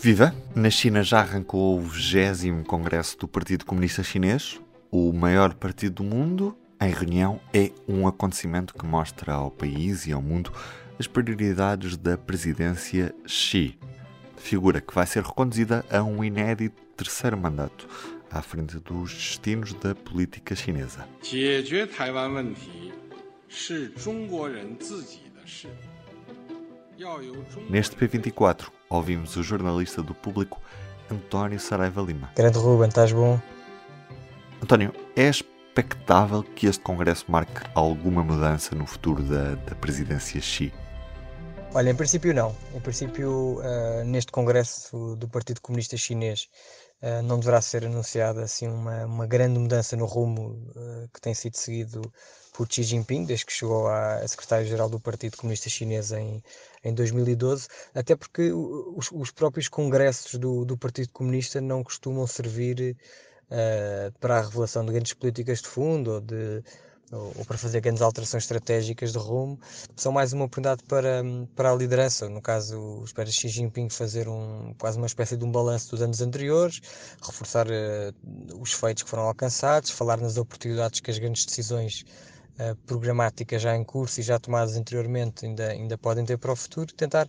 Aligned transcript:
Viva! 0.00 0.34
Na 0.54 0.70
China 0.70 1.02
já 1.02 1.20
arrancou 1.20 1.78
o 1.78 1.80
20 1.80 2.64
Congresso 2.66 3.18
do 3.18 3.26
Partido 3.26 3.64
Comunista 3.64 4.02
Chinês, 4.02 4.60
o 4.90 5.12
maior 5.12 5.54
partido 5.54 6.02
do 6.02 6.04
mundo. 6.04 6.56
Em 6.80 6.92
reunião 6.92 7.40
é 7.52 7.70
um 7.88 8.06
acontecimento 8.06 8.74
que 8.74 8.84
mostra 8.84 9.32
ao 9.32 9.50
país 9.50 10.06
e 10.06 10.12
ao 10.12 10.20
mundo 10.20 10.52
as 10.98 11.06
prioridades 11.06 11.96
da 11.96 12.18
presidência 12.18 13.14
Xi, 13.26 13.78
figura 14.36 14.80
que 14.80 14.94
vai 14.94 15.06
ser 15.06 15.22
reconduzida 15.22 15.84
a 15.90 16.02
um 16.02 16.22
inédito 16.22 16.82
terceiro 16.96 17.36
mandato 17.36 17.88
à 18.30 18.42
frente 18.42 18.78
dos 18.78 19.12
destinos 19.12 19.72
da 19.74 19.94
política 19.94 20.54
chinesa. 20.54 21.08
Neste 27.70 27.96
P24, 27.96 28.66
ouvimos 28.94 29.36
o 29.36 29.42
jornalista 29.42 30.02
do 30.02 30.14
público 30.14 30.60
António 31.10 31.58
Saraiva 31.60 32.00
Lima. 32.02 32.30
Grande 32.34 32.58
Ruben, 32.58 32.88
estás 32.88 33.12
bom? 33.12 33.40
António, 34.62 34.92
é 35.16 35.28
expectável 35.28 36.42
que 36.42 36.66
este 36.66 36.82
congresso 36.82 37.24
marque 37.28 37.60
alguma 37.74 38.22
mudança 38.22 38.74
no 38.74 38.86
futuro 38.86 39.22
da, 39.22 39.54
da 39.56 39.74
presidência 39.74 40.40
Xi? 40.40 40.72
Olha, 41.74 41.90
em 41.90 41.94
princípio 41.94 42.32
não. 42.32 42.54
Em 42.72 42.80
princípio, 42.80 43.58
uh, 43.58 44.04
neste 44.04 44.30
congresso 44.30 45.16
do 45.16 45.28
Partido 45.28 45.60
Comunista 45.60 45.96
Chinês 45.96 46.48
uh, 47.02 47.22
não 47.22 47.38
deverá 47.38 47.60
ser 47.60 47.84
anunciada 47.84 48.42
assim 48.42 48.66
uma, 48.68 49.04
uma 49.04 49.26
grande 49.26 49.58
mudança 49.58 49.96
no 49.96 50.06
rumo 50.06 50.70
uh, 50.76 51.08
que 51.12 51.20
tem 51.20 51.34
sido 51.34 51.56
seguido 51.56 52.12
por 52.54 52.68
Xi 52.70 52.84
Jinping, 52.84 53.24
desde 53.24 53.46
que 53.46 53.52
chegou 53.52 53.88
a 53.88 54.26
secretário-geral 54.26 54.88
do 54.88 55.00
Partido 55.00 55.36
Comunista 55.36 55.68
Chinês 55.68 56.12
em, 56.12 56.42
em 56.84 56.94
2012, 56.94 57.66
até 57.92 58.14
porque 58.14 58.52
os, 58.52 59.10
os 59.12 59.30
próprios 59.32 59.68
congressos 59.68 60.38
do, 60.38 60.64
do, 60.64 60.78
Partido 60.78 61.10
Comunista 61.12 61.60
não 61.60 61.82
costumam 61.82 62.26
servir 62.28 62.96
uh, 63.46 64.18
para 64.20 64.38
a 64.38 64.42
revelação 64.42 64.86
de 64.86 64.92
grandes 64.92 65.14
políticas 65.14 65.60
de 65.60 65.68
fundo 65.68 66.12
ou, 66.12 66.20
de, 66.20 66.62
ou, 67.12 67.44
para 67.44 67.58
fazer 67.58 67.80
grandes 67.80 68.02
alterações 68.02 68.44
estratégicas 68.44 69.12
de 69.12 69.18
rumo, 69.18 69.58
são 69.96 70.12
mais 70.12 70.32
uma 70.32 70.44
oportunidade 70.44 70.82
para, 70.84 71.22
para 71.54 71.72
a 71.72 71.74
liderança. 71.74 72.28
No 72.28 72.40
caso, 72.40 73.02
espera 73.04 73.30
Xi 73.30 73.48
Jinping 73.48 73.88
fazer 73.88 74.28
um, 74.28 74.74
quase 74.78 74.98
uma 74.98 75.06
espécie 75.06 75.36
de 75.36 75.44
um 75.44 75.52
balanço 75.52 75.90
dos 75.90 76.02
anos 76.02 76.20
anteriores, 76.20 76.80
reforçar 77.22 77.66
uh, 77.68 78.60
os 78.60 78.72
feitos 78.72 79.02
que 79.02 79.10
foram 79.10 79.24
alcançados, 79.24 79.90
falar 79.90 80.18
nas 80.18 80.36
oportunidades 80.36 81.00
que 81.00 81.10
as 81.10 81.18
grandes 81.18 81.44
decisões 81.44 82.04
uh, 82.58 82.74
programáticas 82.86 83.62
já 83.62 83.76
em 83.76 83.84
curso 83.84 84.20
e 84.20 84.22
já 84.22 84.38
tomadas 84.38 84.76
anteriormente 84.76 85.46
ainda, 85.46 85.68
ainda 85.68 85.98
podem 85.98 86.24
ter 86.24 86.38
para 86.38 86.52
o 86.52 86.56
futuro, 86.56 86.92
tentar 86.94 87.28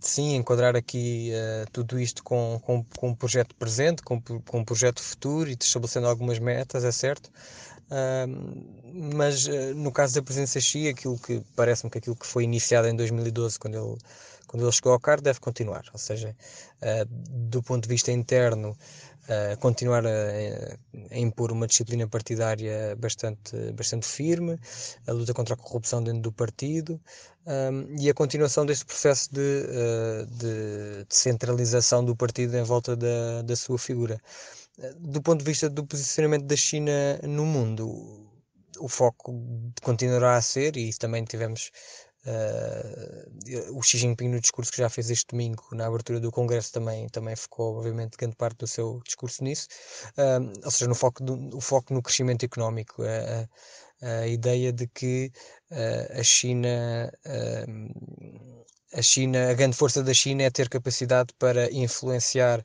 sim 0.00 0.34
enquadrar 0.34 0.74
aqui 0.76 1.30
uh, 1.34 1.70
tudo 1.72 2.00
isto 2.00 2.24
com, 2.24 2.58
com, 2.64 2.82
com 2.96 3.08
um 3.10 3.14
projeto 3.14 3.54
presente, 3.54 4.02
com, 4.02 4.20
com 4.20 4.58
um 4.60 4.64
projeto 4.64 5.02
futuro 5.02 5.50
e 5.50 5.56
estabelecendo 5.60 6.06
algumas 6.06 6.38
metas, 6.38 6.84
é 6.84 6.92
certo. 6.92 7.30
Uh, 7.90 9.10
mas 9.12 9.46
uh, 9.46 9.74
no 9.74 9.90
caso 9.92 10.14
da 10.14 10.22
presença 10.22 10.60
Xi, 10.60 10.88
aquilo 10.88 11.18
que 11.18 11.42
parece-me 11.56 11.90
que 11.90 11.98
aquilo 11.98 12.16
que 12.16 12.26
foi 12.26 12.44
iniciado 12.44 12.88
em 12.88 12.96
2012, 12.96 13.58
quando 13.58 13.74
ele, 13.76 13.98
quando 14.46 14.64
ele 14.64 14.72
chegou 14.72 14.92
ao 14.92 15.00
cargo, 15.00 15.22
deve 15.22 15.40
continuar. 15.40 15.84
Ou 15.92 15.98
seja, 15.98 16.34
do 17.20 17.62
ponto 17.62 17.82
de 17.84 17.88
vista 17.88 18.10
interno, 18.10 18.76
uh, 19.30 19.56
continuar 19.58 20.04
a, 20.06 20.10
a, 21.10 21.18
impor 21.18 21.52
uma 21.52 21.66
disciplina 21.66 22.06
partidária 22.08 22.96
bastante, 22.96 23.72
bastante 23.72 24.06
firme, 24.06 24.58
a 25.06 25.12
luta 25.12 25.32
contra 25.32 25.54
a 25.54 25.56
corrupção 25.56 26.02
dentro 26.02 26.22
do 26.22 26.32
partido 26.32 27.00
um, 27.46 27.96
e 27.98 28.10
a 28.10 28.14
continuação 28.14 28.66
deste 28.66 28.84
processo 28.84 29.32
de, 29.32 29.40
uh, 29.40 30.26
de, 30.26 31.04
de, 31.04 31.14
centralização 31.14 32.04
do 32.04 32.14
partido 32.16 32.56
em 32.56 32.62
volta 32.62 32.96
da, 32.96 33.42
da 33.42 33.56
sua 33.56 33.78
figura. 33.78 34.20
Do 34.98 35.22
ponto 35.22 35.40
de 35.40 35.44
vista 35.44 35.68
do 35.68 35.86
posicionamento 35.86 36.46
da 36.46 36.56
China 36.56 37.20
no 37.22 37.44
mundo, 37.44 38.30
o 38.78 38.88
foco 38.88 39.34
continuará 39.82 40.36
a 40.36 40.42
ser, 40.42 40.76
e 40.76 40.92
também 40.94 41.24
tivemos 41.24 41.70
Uh, 42.26 43.78
o 43.78 43.82
Xi 43.82 43.96
Jinping 43.96 44.28
no 44.28 44.38
discurso 44.38 44.70
que 44.70 44.76
já 44.76 44.90
fez 44.90 45.08
este 45.08 45.28
domingo 45.28 45.64
na 45.72 45.86
abertura 45.86 46.20
do 46.20 46.30
Congresso 46.30 46.70
também, 46.70 47.08
também 47.08 47.34
focou 47.34 47.78
obviamente 47.78 48.18
grande 48.18 48.36
parte 48.36 48.58
do 48.58 48.66
seu 48.66 49.00
discurso 49.06 49.42
nisso 49.42 49.66
uh, 50.18 50.52
ou 50.62 50.70
seja, 50.70 50.86
no 50.86 50.94
foco, 50.94 51.24
do, 51.24 51.56
o 51.56 51.62
foco 51.62 51.94
no 51.94 52.02
crescimento 52.02 52.44
económico 52.44 53.02
a, 53.02 53.48
a, 54.06 54.26
ideia 54.26 54.70
de 54.70 54.86
que 54.88 55.32
uh, 55.70 56.20
a 56.20 56.22
China 56.22 57.10
a 58.92 59.02
China, 59.02 59.50
a 59.50 59.54
grande 59.54 59.76
força 59.76 60.02
da 60.02 60.12
China 60.12 60.42
é 60.42 60.50
ter 60.50 60.68
capacidade 60.68 61.32
para 61.38 61.72
influenciar 61.72 62.62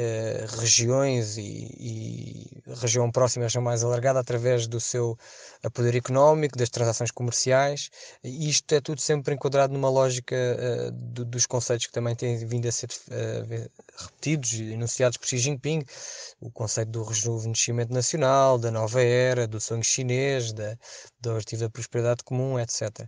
eh, 0.00 0.46
regiões 0.60 1.36
e, 1.38 1.42
e, 1.42 2.62
região 2.80 3.10
próxima, 3.10 3.46
região 3.46 3.60
mais 3.60 3.82
alargada, 3.82 4.20
através 4.20 4.68
do 4.68 4.78
seu 4.78 5.18
poder 5.72 5.96
económico, 5.96 6.56
das 6.56 6.68
transações 6.68 7.10
comerciais. 7.10 7.90
E 8.22 8.48
isto 8.48 8.72
é 8.72 8.80
tudo 8.80 9.00
sempre 9.00 9.34
enquadrado 9.34 9.72
numa 9.72 9.90
lógica 9.90 10.36
uh, 10.36 10.92
do, 10.92 11.24
dos 11.24 11.46
conceitos 11.46 11.86
que 11.86 11.92
também 11.92 12.14
têm 12.14 12.36
vindo 12.46 12.68
a 12.68 12.70
ser 12.70 12.86
uh, 12.86 13.70
repetidos 13.96 14.52
e 14.52 14.72
enunciados 14.72 15.16
por 15.16 15.26
Xi 15.26 15.38
Jinping, 15.38 15.82
o 16.40 16.48
conceito 16.48 16.92
do 16.92 17.02
rejuvenescimento 17.02 17.92
nacional, 17.92 18.56
da 18.56 18.70
nova 18.70 19.02
era, 19.02 19.48
do 19.48 19.60
sonho 19.60 19.82
chinês, 19.82 20.52
da, 20.52 20.78
objetivo 21.26 21.62
da 21.62 21.70
prosperidade 21.70 22.22
comum, 22.22 22.56
etc 22.56 23.04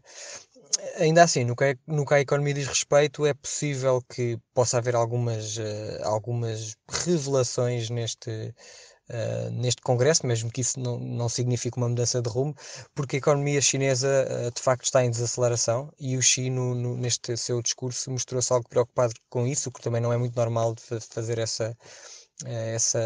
ainda 0.97 1.23
assim, 1.23 1.45
no 1.45 1.56
que, 1.56 1.78
no 1.87 2.05
que 2.05 2.15
a 2.15 2.21
economia 2.21 2.55
diz 2.55 2.67
respeito, 2.67 3.27
é 3.27 3.34
possível 3.34 4.03
que 4.03 4.39
possa 4.55 4.78
haver 4.78 4.95
algumas, 4.95 5.56
uh, 5.56 6.05
algumas 6.05 6.77
revelações 6.89 7.91
neste, 7.91 8.31
uh, 8.31 9.50
neste 9.53 9.83
Congresso, 9.83 10.27
mesmo 10.27 10.50
que 10.50 10.61
isso 10.61 10.79
não, 10.79 10.99
não 10.99 11.29
signifique 11.29 11.77
uma 11.77 11.89
mudança 11.89 12.21
de 12.23 12.29
rumo, 12.29 12.55
porque 12.95 13.17
a 13.17 13.19
economia 13.19 13.61
chinesa 13.61 14.27
uh, 14.29 14.50
de 14.53 14.61
facto 14.61 14.84
está 14.84 15.05
em 15.05 15.11
desaceleração 15.11 15.93
e 15.99 16.17
o 16.17 16.23
Xi, 16.23 16.50
no, 16.50 16.75
no, 16.75 16.97
neste 16.97 17.37
seu 17.37 17.62
discurso, 17.62 18.11
mostrou-se 18.11 18.53
algo 18.53 18.69
preocupado 18.69 19.15
com 19.29 19.47
isso, 19.47 19.69
o 19.69 19.73
que 19.73 19.83
também 19.83 20.00
não 20.00 20.12
é 20.12 20.17
muito 20.17 20.37
normal 20.37 20.75
de 20.75 20.83
fazer 21.00 21.39
essa. 21.39 21.77
essa 22.45 23.00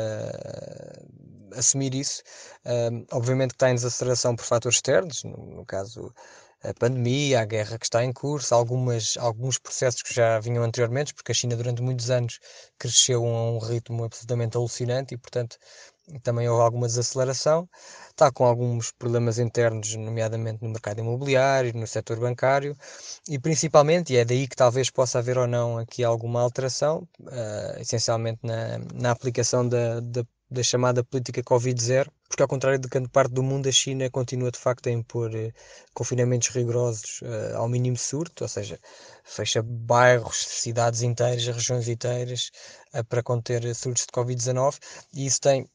assumir 1.56 1.94
isso, 1.94 2.22
obviamente 3.12 3.50
que 3.50 3.56
está 3.56 3.70
em 3.70 3.74
desaceleração 3.76 4.34
por 4.34 4.44
fatores 4.44 4.78
externos, 4.78 5.22
no, 5.22 5.36
no 5.36 5.64
caso 5.64 6.12
a 6.64 6.74
pandemia, 6.74 7.40
a 7.40 7.44
guerra 7.44 7.78
que 7.78 7.84
está 7.84 8.04
em 8.04 8.12
curso, 8.12 8.54
algumas, 8.54 9.16
alguns 9.18 9.58
processos 9.58 10.02
que 10.02 10.14
já 10.14 10.38
vinham 10.40 10.64
anteriormente, 10.64 11.14
porque 11.14 11.32
a 11.32 11.34
China 11.34 11.56
durante 11.56 11.82
muitos 11.82 12.10
anos 12.10 12.40
cresceu 12.78 13.24
a 13.24 13.50
um 13.52 13.58
ritmo 13.58 14.04
absolutamente 14.04 14.56
alucinante 14.56 15.14
e, 15.14 15.18
portanto, 15.18 15.58
também 16.22 16.48
houve 16.48 16.62
alguma 16.62 16.86
desaceleração. 16.86 17.68
Está 18.10 18.30
com 18.30 18.44
alguns 18.44 18.92
problemas 18.92 19.38
internos, 19.38 19.94
nomeadamente 19.96 20.62
no 20.62 20.70
mercado 20.70 21.00
imobiliário, 21.00 21.72
no 21.74 21.86
setor 21.86 22.18
bancário 22.18 22.76
e 23.28 23.38
principalmente, 23.38 24.12
e 24.12 24.16
é 24.16 24.24
daí 24.24 24.46
que 24.46 24.56
talvez 24.56 24.90
possa 24.90 25.18
haver 25.18 25.38
ou 25.38 25.46
não 25.46 25.78
aqui 25.78 26.04
alguma 26.04 26.40
alteração, 26.40 27.08
uh, 27.20 27.80
essencialmente 27.80 28.40
na, 28.42 28.78
na 28.94 29.10
aplicação 29.10 29.68
da, 29.68 30.00
da 30.00 30.24
da 30.54 30.62
chamada 30.62 31.04
política 31.04 31.42
Covid-0, 31.42 32.08
porque 32.28 32.42
ao 32.42 32.48
contrário 32.48 32.78
de 32.78 32.88
grande 32.88 33.08
parte 33.08 33.32
do 33.32 33.42
mundo, 33.42 33.68
a 33.68 33.72
China 33.72 34.08
continua 34.10 34.50
de 34.50 34.58
facto 34.58 34.88
a 34.88 34.92
impor 34.92 35.34
eh, 35.34 35.52
confinamentos 35.92 36.48
rigorosos 36.48 37.20
eh, 37.22 37.52
ao 37.54 37.68
mínimo 37.68 37.96
surto, 37.98 38.44
ou 38.44 38.48
seja, 38.48 38.78
fecha 39.24 39.62
bairros, 39.62 40.36
cidades 40.36 41.02
inteiras, 41.02 41.46
regiões 41.46 41.88
inteiras 41.88 42.50
eh, 42.92 43.02
para 43.02 43.22
conter 43.22 43.74
surtos 43.74 44.06
de 44.06 44.12
Covid-19 44.12 44.78
e 45.12 45.26
isso 45.26 45.40
tem 45.40 45.68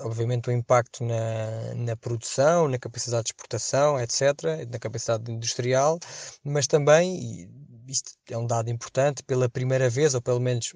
obviamente 0.00 0.48
um 0.50 0.52
impacto 0.52 1.04
na, 1.04 1.74
na 1.74 1.96
produção, 1.96 2.68
na 2.68 2.78
capacidade 2.78 3.24
de 3.24 3.30
exportação, 3.32 4.00
etc., 4.00 4.66
na 4.70 4.78
capacidade 4.78 5.30
industrial, 5.30 5.98
mas 6.42 6.66
também, 6.66 7.48
isto 7.86 8.12
é 8.30 8.36
um 8.36 8.46
dado 8.46 8.70
importante, 8.70 9.22
pela 9.22 9.48
primeira 9.48 9.88
vez, 9.90 10.14
ou 10.14 10.22
pelo 10.22 10.40
menos 10.40 10.74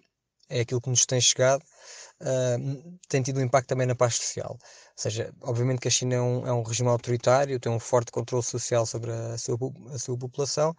é 0.48 0.60
aquilo 0.60 0.80
que 0.80 0.90
nos 0.90 1.06
tem 1.06 1.20
chegado, 1.20 1.64
uh, 2.20 2.98
tem 3.08 3.22
tido 3.22 3.40
um 3.40 3.42
impacto 3.42 3.68
também 3.68 3.86
na 3.86 3.94
paz 3.94 4.16
social. 4.16 4.52
Ou 4.52 4.58
seja, 4.94 5.32
obviamente 5.42 5.80
que 5.80 5.88
a 5.88 5.90
China 5.90 6.14
é 6.14 6.20
um, 6.20 6.46
é 6.46 6.52
um 6.52 6.62
regime 6.62 6.88
autoritário, 6.88 7.60
tem 7.60 7.70
um 7.70 7.78
forte 7.80 8.10
controle 8.10 8.44
social 8.44 8.86
sobre 8.86 9.12
a 9.12 9.38
sua, 9.38 9.58
a 9.92 9.98
sua 9.98 10.18
população, 10.18 10.74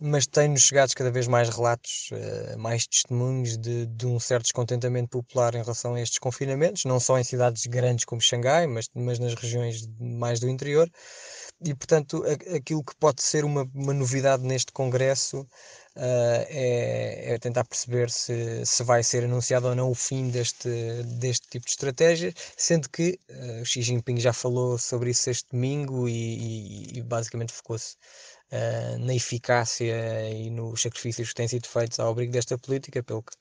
mas 0.00 0.26
tem-nos 0.26 0.62
chegado 0.62 0.94
cada 0.94 1.10
vez 1.10 1.26
mais 1.26 1.48
relatos, 1.48 2.10
uh, 2.12 2.58
mais 2.58 2.86
testemunhos 2.86 3.56
de, 3.56 3.86
de, 3.86 4.06
um 4.06 4.20
certo 4.20 4.44
descontentamento 4.44 5.08
popular 5.10 5.54
em 5.54 5.58
relação 5.58 5.94
a 5.94 6.00
estes 6.00 6.18
confinamentos, 6.18 6.84
não 6.84 7.00
só 7.00 7.18
em 7.18 7.24
cidades 7.24 7.66
grandes 7.66 8.04
como 8.04 8.20
Xangai, 8.20 8.66
mas, 8.66 8.88
mas 8.94 9.18
nas 9.18 9.34
regiões 9.34 9.86
mais 9.98 10.40
do 10.40 10.48
interior. 10.48 10.88
E, 11.60 11.74
portanto, 11.74 12.22
aquilo 12.54 12.84
que 12.84 12.94
pode 12.96 13.20
ser 13.20 13.44
uma, 13.44 13.68
uma 13.74 13.92
novidade 13.92 14.44
neste 14.44 14.70
Congresso 14.70 15.40
uh, 15.40 15.46
é, 15.96 17.34
é, 17.34 17.38
tentar 17.38 17.64
perceber 17.64 18.10
se, 18.10 18.64
se 18.64 18.82
vai 18.84 19.02
ser 19.02 19.24
anunciado 19.24 19.66
ou 19.66 19.74
não 19.74 19.90
o 19.90 19.94
fim 19.94 20.30
deste, 20.30 20.68
deste 21.18 21.48
tipo 21.48 21.64
de 21.66 21.72
estratégia, 21.72 22.32
sendo 22.56 22.88
que 22.88 23.18
uh, 23.30 23.64
Xi 23.64 23.82
Jinping 23.82 24.20
já 24.20 24.32
falou 24.32 24.78
sobre 24.78 25.10
isso 25.10 25.30
este 25.30 25.50
domingo 25.50 26.08
e, 26.08 26.92
e, 26.92 26.98
e 26.98 27.02
basicamente 27.02 27.52
focou-se 27.52 27.96
uh, 28.52 28.98
na 29.00 29.14
eficácia 29.14 30.30
e 30.30 30.50
nos 30.50 30.80
sacrifícios 30.82 31.30
que 31.30 31.34
têm 31.34 31.48
sido 31.48 31.66
feitos 31.66 31.98
ao 31.98 32.10
abrigo 32.10 32.32
desta 32.32 32.56
política, 32.56 33.02
pelo 33.02 33.22
que 33.22 33.32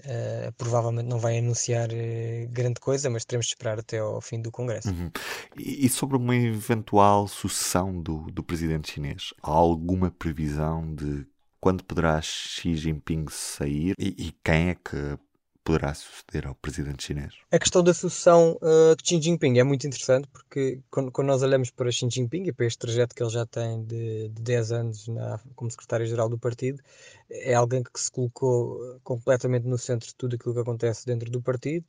Uh, 0.00 0.52
provavelmente 0.58 1.06
não 1.06 1.18
vai 1.18 1.38
anunciar 1.38 1.88
uh, 1.88 2.48
grande 2.50 2.78
coisa, 2.80 3.08
mas 3.08 3.24
teremos 3.24 3.46
de 3.46 3.52
esperar 3.52 3.78
até 3.78 3.98
ao 3.98 4.20
fim 4.20 4.40
do 4.40 4.50
Congresso. 4.50 4.90
Uhum. 4.90 5.10
E, 5.56 5.86
e, 5.86 5.88
sobre 5.88 6.16
uma 6.16 6.36
eventual 6.36 7.26
sucessão 7.26 8.00
do, 8.00 8.30
do 8.30 8.42
presidente 8.42 8.92
chinês, 8.92 9.32
há 9.42 9.50
alguma 9.50 10.10
previsão 10.10 10.94
de 10.94 11.26
quando 11.60 11.82
poderá 11.82 12.20
Xi 12.20 12.76
Jinping 12.76 13.26
sair 13.30 13.94
e, 13.98 14.28
e 14.28 14.34
quem 14.44 14.68
é 14.68 14.74
que 14.74 15.18
poderá 15.66 15.92
suceder 15.92 16.46
ao 16.46 16.54
presidente 16.54 17.02
chinês? 17.02 17.34
A 17.50 17.58
questão 17.58 17.82
da 17.82 17.92
sucessão 17.92 18.56
uh, 18.62 18.94
de 18.94 19.08
Xi 19.08 19.20
Jinping 19.20 19.58
é 19.58 19.64
muito 19.64 19.84
interessante 19.84 20.28
porque 20.28 20.80
quando, 20.88 21.10
quando, 21.10 21.26
nós 21.26 21.42
olhamos 21.42 21.72
para 21.72 21.90
Xi 21.90 22.08
Jinping 22.08 22.44
e 22.44 22.52
para 22.52 22.66
este 22.66 22.78
trajeto 22.78 23.16
que 23.16 23.20
ele 23.20 23.30
já 23.30 23.44
tem 23.44 23.84
de, 23.84 24.28
de 24.28 24.42
10 24.42 24.72
anos 24.72 25.08
na, 25.08 25.40
como 25.56 25.68
secretário-geral 25.68 26.28
do 26.28 26.38
partido, 26.38 26.80
é 27.28 27.52
alguém 27.52 27.82
que 27.82 28.00
se 28.00 28.12
colocou 28.12 29.00
completamente 29.02 29.66
no 29.66 29.76
centro 29.76 30.06
de 30.06 30.14
tudo 30.14 30.36
aquilo 30.36 30.54
que 30.54 30.60
acontece 30.60 31.04
dentro 31.04 31.28
do 31.28 31.42
partido, 31.42 31.84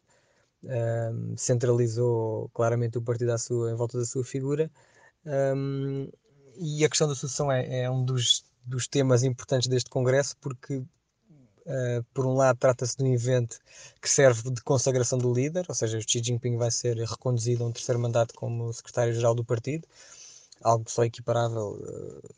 um, 0.64 1.38
centralizou 1.38 2.50
claramente 2.56 2.98
o 2.98 3.02
partido 3.02 3.32
à 3.32 3.38
sua, 3.38 3.72
em 3.72 3.76
volta 3.76 4.00
da 4.00 4.06
sua 4.06 4.24
figura. 4.24 4.72
Um, 5.24 6.10
e 6.58 6.84
a 6.84 6.90
questão 6.90 7.08
da 7.08 7.14
sucessão 7.14 7.52
é, 7.52 7.84
é 7.84 7.92
um 7.92 8.04
dos 8.04 8.44
dos 8.68 8.88
temas 8.88 9.24
importantes 9.24 9.68
deste 9.68 9.90
congresso, 9.90 10.36
porque, 10.42 10.84
uh, 11.68 12.04
por 12.14 12.26
um 12.26 12.34
lado, 12.34 12.58
trata-se 12.58 12.98
de 12.98 13.04
um 13.04 13.14
evento 13.14 13.60
que 14.02 14.10
serve 14.10 14.50
de 14.50 14.62
consagração 14.62 15.18
do 15.18 15.34
líder, 15.34 15.66
ou 15.68 15.76
seja, 15.76 16.00
Xi 16.00 16.24
Jinping 16.24 16.58
vai 16.58 16.72
ser 16.72 16.98
reconduzido 16.98 17.64
a 17.64 17.68
um 17.68 17.72
terceiro 17.72 18.00
mandato 18.00 18.34
como 18.34 18.74
secretário-geral 18.74 19.36
do 19.36 19.44
partido, 19.44 19.88
algo 20.62 20.90
só 20.90 21.04
equiparável 21.04 21.80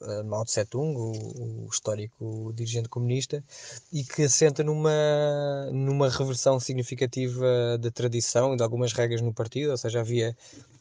uh, 0.01 0.11
a 0.19 0.23
Mao 0.23 0.43
Tse-tung, 0.43 0.95
o, 0.97 1.65
o, 1.65 1.67
histórico 1.71 2.51
dirigente 2.53 2.89
comunista, 2.89 3.43
e 3.93 4.03
que 4.03 4.23
assenta 4.23 4.63
numa, 4.63 5.69
numa 5.71 6.09
reversão 6.09 6.59
significativa 6.59 7.77
da 7.79 7.91
tradição 7.91 8.53
e 8.53 8.57
de 8.57 8.63
algumas 8.63 8.93
regras 8.93 9.21
no 9.21 9.33
partido, 9.33 9.71
ou 9.71 9.77
seja, 9.77 10.01
havia 10.01 10.35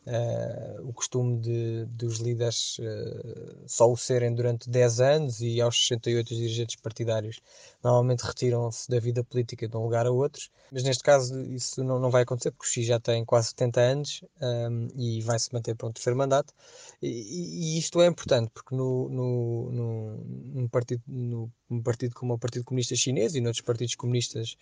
uh, 0.08 0.88
o 0.88 0.92
costume 0.92 1.38
de, 1.38 1.84
dos 1.86 2.18
líderes 2.18 2.78
uh, 2.78 3.64
só 3.66 3.90
o 3.90 3.96
serem 3.96 4.34
durante 4.34 4.68
10 4.68 5.00
anos 5.00 5.40
e 5.40 5.60
aos 5.60 5.76
68 5.76 6.30
os 6.30 6.36
dirigentes 6.36 6.76
partidários 6.76 7.40
normalmente 7.82 8.22
retiram-se 8.22 8.88
da 8.90 8.98
vida 8.98 9.22
política 9.22 9.68
de 9.68 9.76
um 9.76 9.82
lugar 9.82 10.06
a 10.06 10.10
outros, 10.10 10.50
mas 10.72 10.82
neste 10.82 11.02
caso 11.02 11.40
isso 11.42 11.84
não, 11.84 11.98
não 11.98 12.10
vai 12.10 12.22
acontecer 12.22 12.50
porque 12.50 12.66
o 12.66 12.68
Xi 12.68 12.82
já 12.84 12.98
tem 12.98 13.24
quase 13.24 13.48
70 13.48 13.80
anos 13.80 14.24
um, 14.40 14.88
e 14.96 15.20
vai 15.22 15.38
se 15.38 15.52
manter 15.52 15.74
para 15.74 15.88
um 15.88 15.92
terceiro 15.92 16.16
mandato. 16.16 16.54
E, 17.02 17.74
e 17.74 17.78
isto 17.78 18.00
é 18.00 18.06
importante 18.06 18.50
porque 18.52 18.74
no, 18.74 19.08
no, 19.08 19.70
no, 19.70 20.68
partido, 20.68 21.02
no 21.06 21.50
partido 21.82 22.14
como 22.14 22.34
o 22.34 22.38
Partido 22.38 22.64
Comunista 22.64 22.96
Chinês 22.96 23.34
e 23.34 23.40
noutros 23.40 23.62
partidos 23.62 23.94
comunistas 23.94 24.56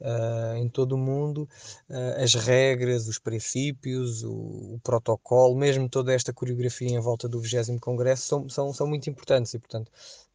uh, 0.00 0.56
em 0.56 0.68
todo 0.68 0.92
o 0.92 0.98
mundo, 0.98 1.48
uh, 1.88 2.22
as 2.22 2.34
regras, 2.34 3.08
os 3.08 3.18
princípios, 3.18 4.22
o, 4.22 4.74
o, 4.74 4.80
protocolo, 4.82 5.56
mesmo 5.56 5.88
toda 5.88 6.12
esta 6.12 6.32
coreografia 6.32 6.88
em 6.88 7.00
volta 7.00 7.28
do 7.28 7.40
20 7.40 7.78
Congresso 7.78 8.26
são, 8.26 8.48
são, 8.48 8.72
são 8.72 8.86
muito 8.86 9.08
importantes 9.08 9.54
e, 9.54 9.58
portanto, 9.58 9.90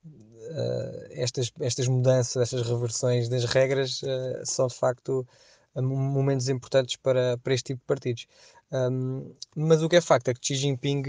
uh, 0.05 1.07
estas, 1.11 1.51
estas 1.59 1.87
mudanças, 1.87 2.41
estas 2.41 2.67
reversões 2.67 3.29
das 3.29 3.45
regras 3.45 4.01
são 4.43 4.67
de 4.67 4.75
facto 4.75 5.27
momentos 5.75 6.49
importantes 6.49 6.97
para, 6.97 7.37
para 7.37 7.53
este 7.53 7.67
tipo 7.67 7.79
de 7.79 7.85
partidos. 7.85 8.27
Um, 8.73 9.33
mas 9.55 9.81
o 9.81 9.89
que 9.89 9.97
é 9.97 10.01
facto 10.01 10.29
é 10.29 10.33
que 10.33 10.45
Xi 10.45 10.55
Jinping 10.55 11.03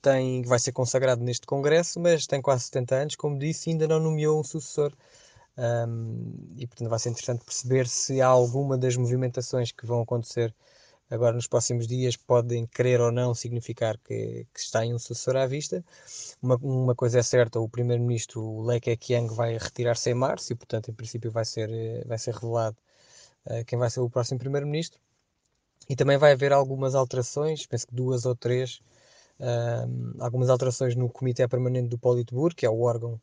tem, 0.00 0.42
vai 0.42 0.58
ser 0.58 0.72
consagrado 0.72 1.22
neste 1.22 1.46
Congresso, 1.46 2.00
mas 2.00 2.26
tem 2.26 2.40
quase 2.40 2.64
70 2.64 2.94
anos, 2.94 3.16
como 3.16 3.38
disse, 3.38 3.68
e 3.68 3.72
ainda 3.72 3.88
não 3.88 4.00
nomeou 4.00 4.40
um 4.40 4.44
sucessor 4.44 4.92
um, 5.58 6.54
e 6.56 6.66
portanto 6.66 6.88
vai 6.88 6.98
ser 6.98 7.10
interessante 7.10 7.44
perceber 7.44 7.86
se 7.86 8.20
há 8.20 8.26
alguma 8.26 8.78
das 8.78 8.96
movimentações 8.96 9.70
que 9.70 9.86
vão 9.86 10.00
acontecer 10.00 10.54
agora 11.10 11.34
nos 11.34 11.46
próximos 11.46 11.86
dias 11.86 12.16
podem 12.16 12.66
querer 12.66 13.00
ou 13.00 13.12
não 13.12 13.34
significar 13.34 13.98
que, 13.98 14.46
que 14.52 14.60
está 14.60 14.84
em 14.84 14.94
um 14.94 14.98
sucessor 14.98 15.36
à 15.36 15.46
vista. 15.46 15.84
Uma, 16.40 16.56
uma 16.56 16.94
coisa 16.94 17.18
é 17.18 17.22
certa, 17.22 17.60
o 17.60 17.68
primeiro-ministro 17.68 18.62
Lei 18.62 18.80
Keqiang 18.80 19.34
vai 19.34 19.58
retirar-se 19.58 20.10
em 20.10 20.14
março 20.14 20.52
e 20.52 20.56
portanto 20.56 20.90
em 20.90 20.94
princípio 20.94 21.30
vai 21.30 21.44
ser, 21.44 21.68
vai 22.06 22.18
ser 22.18 22.34
revelado 22.34 22.78
uh, 23.46 23.64
quem 23.66 23.78
vai 23.78 23.90
ser 23.90 24.00
o 24.00 24.08
próximo 24.08 24.38
primeiro-ministro. 24.38 24.98
E 25.88 25.96
também 25.96 26.16
vai 26.16 26.32
haver 26.32 26.52
algumas 26.52 26.94
alterações, 26.94 27.66
penso 27.66 27.86
que 27.88 27.94
duas 27.94 28.24
ou 28.24 28.36
três, 28.36 28.80
algumas 30.20 30.48
alterações 30.48 30.94
no 30.94 31.08
Comitê 31.08 31.46
Permanente 31.48 31.88
do 31.88 31.98
Politburo, 31.98 32.54
que 32.54 32.64
é 32.64 32.70
o 32.70 32.80
órgão 32.80 33.20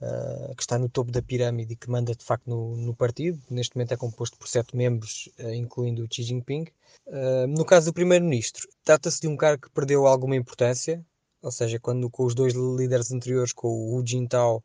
uh, 0.00 0.54
que 0.54 0.62
está 0.62 0.78
no 0.78 0.88
topo 0.88 1.10
da 1.10 1.22
pirâmide 1.22 1.72
e 1.72 1.76
que 1.76 1.90
manda 1.90 2.14
de 2.14 2.24
facto 2.24 2.46
no, 2.46 2.76
no 2.76 2.94
partido. 2.94 3.40
Neste 3.50 3.76
momento 3.76 3.92
é 3.92 3.96
composto 3.96 4.36
por 4.38 4.48
sete 4.48 4.76
membros, 4.76 5.28
uh, 5.38 5.52
incluindo 5.52 6.06
Xi 6.10 6.22
Jinping. 6.22 6.66
Uh, 7.06 7.46
no 7.48 7.64
caso 7.64 7.86
do 7.86 7.94
primeiro-ministro, 7.94 8.68
trata-se 8.84 9.20
de 9.20 9.28
um 9.28 9.36
cargo 9.36 9.62
que 9.62 9.70
perdeu 9.70 10.06
alguma 10.06 10.36
importância, 10.36 11.04
ou 11.42 11.50
seja, 11.50 11.78
quando 11.78 12.10
com 12.10 12.24
os 12.24 12.34
dois 12.34 12.54
líderes 12.54 13.12
anteriores, 13.12 13.52
com 13.52 13.68
o 13.68 13.96
Hu 13.96 14.06
Jintao, 14.06 14.62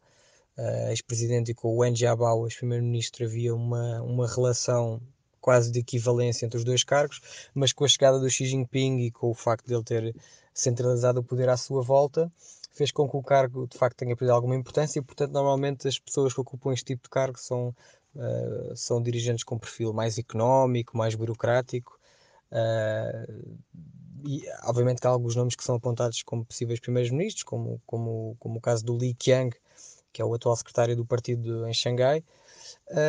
ex-presidente, 0.90 1.52
e 1.52 1.54
com 1.56 1.70
o 1.70 1.78
Wen 1.78 1.96
Jiabao, 1.96 2.46
ex-primeiro-ministro, 2.46 3.26
havia 3.26 3.56
uma, 3.56 4.02
uma 4.02 4.28
relação 4.28 5.02
quase 5.44 5.70
de 5.70 5.80
equivalência 5.80 6.46
entre 6.46 6.58
os 6.58 6.64
dois 6.64 6.86
cargos, 6.86 7.20
mas 7.54 7.74
com 7.74 7.84
a 7.84 7.88
chegada 7.88 8.18
do 8.18 8.30
Xi 8.30 8.46
Jinping 8.46 9.00
e 9.00 9.12
com 9.12 9.30
o 9.30 9.34
facto 9.34 9.68
de 9.68 9.74
ele 9.74 9.84
ter 9.84 10.16
centralizado 10.54 11.20
o 11.20 11.24
poder 11.24 11.50
à 11.50 11.58
sua 11.58 11.82
volta, 11.82 12.32
fez 12.74 12.92
com 12.92 13.08
que 13.08 13.16
o 13.16 13.24
cargo 13.24 13.68
de 13.68 13.78
facto 13.78 13.98
tenha 13.98 14.16
perdido 14.16 14.34
alguma 14.34 14.56
importância 14.56 15.00
e, 15.00 15.02
portanto, 15.02 15.32
normalmente 15.32 15.88
as 15.88 16.00
pessoas 16.00 16.34
que 16.34 16.42
ocupam 16.42 16.74
este 16.74 16.86
tipo 16.86 17.04
de 17.04 17.10
cargo 17.10 17.40
são, 17.40 17.74
uh, 18.16 18.76
são 18.76 19.02
dirigentes 19.02 19.44
com 19.44 19.58
perfil 19.60 19.94
mais 19.94 20.18
económico, 20.18 20.98
mais 20.98 21.16
burocrático. 21.16 22.00
Uh, 22.52 23.58
e 24.26 24.44
obviamente 24.64 25.02
que 25.02 25.08
há 25.08 25.10
alguns 25.10 25.36
nomes 25.36 25.56
que 25.56 25.64
são 25.64 25.76
apontados 25.76 26.24
como 26.24 26.46
possíveis 26.46 26.80
primeiros 26.80 27.12
ministros, 27.12 27.44
como, 27.44 27.82
como, 27.86 28.36
como 28.40 28.58
o 28.58 28.62
caso 28.62 28.84
do 28.84 28.98
Li 28.98 29.14
Qiang, 29.14 29.56
que 30.12 30.22
é 30.22 30.26
o 30.26 30.34
atual 30.34 30.56
secretário 30.56 30.96
do 30.96 31.06
partido 31.06 31.68
em 31.68 31.74
Xangai. 31.74 32.24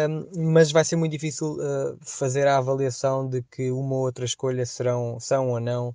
Um, 0.09 0.53
mas 0.53 0.73
vai 0.73 0.85
ser 0.85 0.97
muito 0.97 1.13
difícil 1.13 1.55
uh, 1.55 1.99
fazer 2.01 2.47
a 2.47 2.59
avaliação 2.59 3.29
de 3.29 3.43
que 3.43 3.71
uma 3.71 3.95
ou 3.95 4.03
outra 4.03 4.25
escolha 4.25 4.65
serão, 4.67 5.19
são 5.21 5.51
ou 5.51 5.61
não 5.61 5.95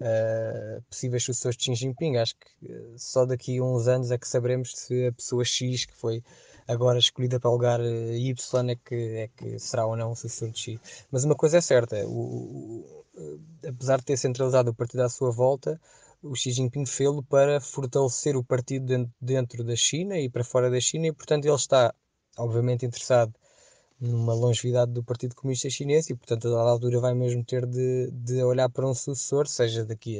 uh, 0.00 0.82
possíveis 0.88 1.24
sucessores 1.24 1.56
de 1.56 1.64
Xi 1.64 1.74
Jinping. 1.74 2.16
Acho 2.16 2.34
que 2.36 2.72
uh, 2.72 2.98
só 2.98 3.24
daqui 3.24 3.58
a 3.58 3.64
uns 3.64 3.88
anos 3.88 4.10
é 4.10 4.18
que 4.18 4.28
saberemos 4.28 4.72
se 4.74 5.06
a 5.06 5.12
pessoa 5.12 5.44
X, 5.44 5.84
que 5.84 5.94
foi 5.94 6.22
agora 6.66 6.98
escolhida 6.98 7.38
para 7.38 7.50
o 7.50 7.52
lugar 7.52 7.80
eh, 7.80 8.16
Y, 8.18 8.70
é 8.70 8.76
que, 8.76 8.94
é 8.94 9.28
que 9.28 9.58
será 9.58 9.86
ou 9.86 9.96
não 9.96 10.12
o 10.12 10.16
sucessor 10.16 10.50
de 10.50 10.58
Xi. 10.58 10.80
Mas 11.10 11.24
uma 11.24 11.34
coisa 11.34 11.58
é 11.58 11.60
certa: 11.60 12.04
o, 12.06 13.06
o, 13.14 13.40
apesar 13.66 13.98
de 13.98 14.04
ter 14.04 14.16
centralizado 14.16 14.70
o 14.70 14.74
partido 14.74 15.02
à 15.02 15.08
sua 15.08 15.30
volta, 15.30 15.80
o 16.22 16.34
Xi 16.34 16.52
Jinping 16.52 16.86
fê-lo 16.86 17.22
para 17.22 17.60
fortalecer 17.60 18.36
o 18.36 18.44
partido 18.44 18.86
dentro, 18.86 19.12
dentro 19.20 19.64
da 19.64 19.76
China 19.76 20.18
e 20.18 20.28
para 20.28 20.44
fora 20.44 20.70
da 20.70 20.80
China, 20.80 21.06
e 21.06 21.12
portanto 21.12 21.44
ele 21.44 21.54
está, 21.54 21.94
obviamente, 22.36 22.84
interessado 22.84 23.32
numa 24.00 24.34
longevidade 24.34 24.92
do 24.92 25.02
Partido 25.02 25.34
Comunista 25.34 25.70
Chinês 25.70 26.08
e, 26.10 26.14
portanto, 26.14 26.48
a 26.48 26.50
dada 26.50 26.70
altura 26.70 27.00
vai 27.00 27.14
mesmo 27.14 27.44
ter 27.44 27.66
de, 27.66 28.10
de 28.12 28.42
olhar 28.42 28.68
para 28.68 28.86
um 28.86 28.94
sucessor, 28.94 29.46
seja 29.46 29.84
daqui 29.84 30.18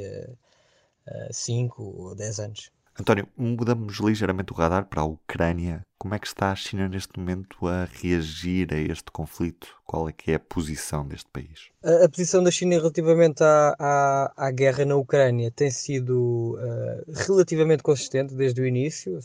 a 1.07 1.31
5 1.31 1.83
ou 1.83 2.15
10 2.15 2.39
anos. 2.39 2.71
António, 2.99 3.27
mudamos 3.37 3.99
ligeiramente 3.99 4.51
o 4.51 4.55
radar 4.55 4.85
para 4.85 5.01
a 5.01 5.05
Ucrânia. 5.05 5.81
Como 5.99 6.15
é 6.15 6.19
que 6.19 6.25
está 6.25 6.51
a 6.51 6.55
China 6.55 6.89
neste 6.89 7.19
momento 7.19 7.67
a 7.67 7.85
reagir 7.85 8.73
a 8.73 8.77
este 8.77 9.11
conflito? 9.11 9.67
Qual 9.85 10.09
é 10.09 10.11
que 10.11 10.31
é 10.31 10.35
a 10.35 10.39
posição 10.39 11.07
deste 11.07 11.29
país? 11.31 11.69
A, 11.83 12.05
a 12.05 12.09
posição 12.09 12.41
da 12.41 12.49
China 12.49 12.75
relativamente 12.75 13.43
à, 13.43 13.75
à, 13.77 14.33
à, 14.47 14.51
guerra 14.51 14.83
na 14.83 14.95
Ucrânia 14.95 15.51
tem 15.51 15.69
sido 15.69 16.57
uh, 16.57 17.11
relativamente 17.27 17.83
consistente 17.83 18.33
desde 18.33 18.61
o 18.61 18.65
início, 18.65 19.19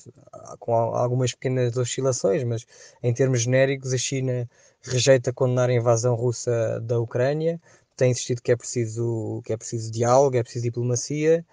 com 0.58 0.74
algumas 0.74 1.32
pequenas 1.32 1.74
oscilações, 1.74 2.44
mas 2.44 2.66
em 3.02 3.14
termos 3.14 3.40
genéricos 3.42 3.94
a 3.94 3.98
China 3.98 4.48
rejeita 4.82 5.32
condenar 5.32 5.70
a 5.70 5.74
invasão 5.74 6.14
russa 6.14 6.78
da 6.80 7.00
Ucrânia, 7.00 7.58
tem 7.96 8.10
insistido 8.10 8.42
que 8.42 8.52
é 8.52 8.56
preciso, 8.56 9.40
que 9.46 9.52
é 9.52 9.56
preciso 9.56 9.90
diálogo, 9.90 10.36
é 10.36 10.42
preciso 10.42 10.64
diplomacia, 10.64 11.44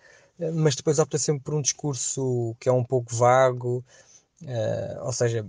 mas 0.53 0.75
depois 0.75 1.00
opta 1.00 1.17
sempre 1.17 1.43
por 1.43 1.53
um 1.53 1.62
discurso 1.62 2.55
que 2.60 2.69
é 2.69 2.72
um 2.72 2.84
pouco 2.84 3.13
vago 3.15 3.84
Uh, 4.41 5.03
ou 5.05 5.12
seja, 5.12 5.46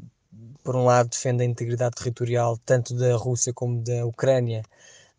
por 0.65 0.75
um 0.75 0.85
lado 0.85 1.11
defende 1.11 1.43
a 1.43 1.47
integridade 1.47 1.95
territorial 1.97 2.59
tanto 2.59 2.95
da 2.95 3.15
Rússia 3.17 3.53
como 3.53 3.83
da 3.83 4.05
Ucrânia, 4.05 4.63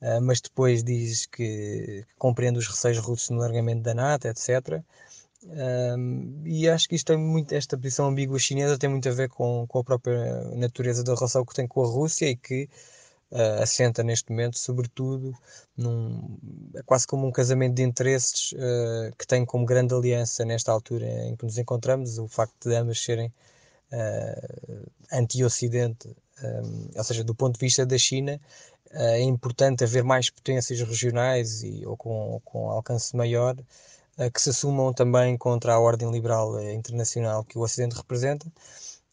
uh, 0.02 0.22
mas 0.22 0.42
depois 0.42 0.84
diz 0.84 1.26
que, 1.26 2.06
que 2.08 2.16
compreende 2.18 2.60
os 2.60 2.68
receios 2.68 2.98
russos 3.00 3.30
no 3.30 3.38
largamento 3.38 3.82
da 3.84 3.94
NATO, 3.94 4.28
etc. 4.28 4.84
Um, 5.44 6.44
e 6.46 6.70
acho 6.70 6.88
que 6.88 6.96
isto 6.96 7.18
muito, 7.18 7.54
esta 7.54 7.78
posição 7.78 8.08
ambígua 8.08 8.38
chinesa 8.38 8.78
tem 8.78 8.90
muito 8.90 9.10
a 9.10 9.12
ver 9.12 9.30
com, 9.30 9.66
com 9.68 9.80
a 9.80 9.84
própria 9.84 10.44
natureza 10.56 11.04
da 11.04 11.16
relação 11.16 11.46
que 11.46 11.56
tem 11.56 11.68
com 11.68 11.84
a 11.84 11.88
Rússia 11.88 12.28
e 12.30 12.36
que 12.36 12.70
uh, 13.32 13.62
assenta 13.62 14.04
neste 14.04 14.30
momento, 14.30 14.60
sobretudo, 14.60 15.34
num, 15.76 16.38
é 16.76 16.82
quase 16.84 17.08
como 17.08 17.26
um 17.28 17.32
casamento 17.32 17.76
de 17.76 17.84
interesses 17.84 18.52
uh, 18.54 19.16
que 19.18 19.26
tem 19.26 19.46
como 19.46 19.66
grande 19.66 19.94
aliança 19.94 20.46
nesta 20.46 20.72
altura 20.72 21.06
em 21.28 21.36
que 21.36 21.46
nos 21.46 21.58
encontramos, 21.58 22.18
o 22.18 22.28
facto 22.28 22.70
de 22.70 22.76
ambas 22.76 23.02
serem 23.02 23.34
uh, 23.92 24.90
anti-Ocidente, 25.12 26.16
um, 26.44 26.90
ou 26.96 27.04
seja, 27.04 27.24
do 27.24 27.36
ponto 27.36 27.54
de 27.54 27.66
vista 27.66 27.86
da 27.86 27.98
China, 27.98 28.40
é 28.94 29.22
importante 29.22 29.86
haver 29.86 30.04
mais 30.04 30.30
potências 30.30 30.82
regionais 30.82 31.64
e, 31.64 31.86
ou 31.86 31.96
com, 31.96 32.42
com 32.44 32.70
alcance 32.70 33.16
maior 33.16 33.56
que 34.34 34.42
se 34.42 34.50
assumam 34.50 34.94
também 34.94 35.38
contra 35.38 35.74
a 35.74 35.80
ordem 35.80 36.12
liberal 36.12 36.62
internacional 36.62 37.46
que 37.46 37.58
o 37.58 37.62
Ocidente 37.62 37.96
representa. 37.96 38.46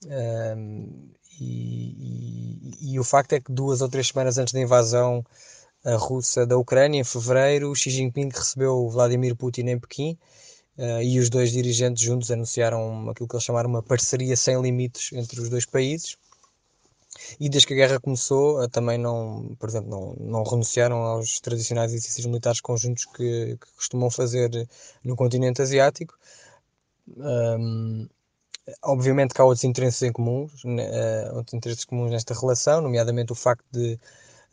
Um, 0.07 1.11
e, 1.41 2.73
e, 2.81 2.93
e, 2.93 3.01
o 3.01 3.05
facto 3.05 3.33
é 3.33 3.41
que 3.41 3.53
duas 3.53 3.81
ou 3.81 3.89
três 3.89 4.09
semanas 4.09 4.39
antes 4.39 4.53
da 4.53 4.61
invasão 4.61 5.25
russa 5.97 6.47
da 6.47 6.57
Ucrânia, 6.57 7.01
em 7.01 7.05
fevereiro, 7.05 7.75
Xi 7.75 7.91
Jinping 7.91 8.31
recebeu 8.33 8.89
Vladimir 8.89 9.37
Putin 9.37 9.69
em 9.69 9.79
Pequim 9.79 10.19
uh, 10.77 11.03
e 11.03 11.19
os 11.19 11.31
dois 11.31 11.53
dirigentes 11.53 12.03
juntos 12.03 12.31
anunciaram 12.31 13.09
aquilo 13.09 13.29
que 13.29 13.37
eles 13.37 13.45
chamaram 13.45 13.71
uma 13.71 13.83
parceria 13.83 14.37
sem 14.37 14.61
limites 14.61 15.13
entre 15.13 15.41
os 15.41 15.49
dois 15.49 15.65
países. 15.65 16.17
E 17.41 17.49
desde 17.49 17.67
que 17.67 17.75
a 17.75 17.77
guerra 17.77 18.01
começou, 18.01 18.63
uh, 18.63 18.69
também 18.69 18.99
não, 18.99 19.55
por 19.59 19.69
exemplo, 19.69 19.89
não, 19.89 20.15
não 20.19 20.43
renunciaram 20.43 20.99
aos 20.99 21.41
tradicionais 21.41 21.93
exercícios 21.93 22.27
militares 22.27 22.61
conjuntos 22.61 23.05
que, 23.07 23.57
que 23.61 23.73
costumam 23.77 24.11
fazer 24.11 24.51
no 25.03 25.17
continente 25.17 25.63
asiático. 25.63 26.15
Um, 27.17 28.09
Obviamente 28.83 29.35
que 29.35 29.41
há 29.41 29.45
outros 29.45 29.65
interesses 29.65 30.03
em 30.03 30.13
comuns, 30.13 30.65
uh, 30.65 31.37
outros 31.37 31.55
interesses 31.55 31.85
comuns 31.85 32.11
nesta 32.11 32.35
relação, 32.35 32.81
nomeadamente 32.81 33.33
o 33.33 33.35
facto 33.35 33.65
de, 33.71 33.99